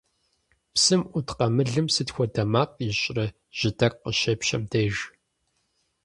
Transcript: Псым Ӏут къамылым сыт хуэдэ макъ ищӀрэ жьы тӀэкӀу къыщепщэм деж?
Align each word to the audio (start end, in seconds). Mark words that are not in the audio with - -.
Псым 0.73 1.01
Ӏут 1.11 1.27
къамылым 1.37 1.87
сыт 1.93 2.09
хуэдэ 2.13 2.43
макъ 2.51 2.75
ищӀрэ 2.87 3.25
жьы 3.57 3.69
тӀэкӀу 3.77 4.01
къыщепщэм 4.01 4.63
деж? 4.71 4.95